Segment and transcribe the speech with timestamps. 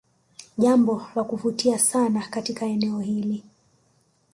[0.57, 3.43] Jambo la kuvutia sana katika eneo hili